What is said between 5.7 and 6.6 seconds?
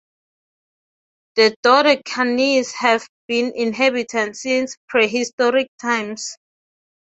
times.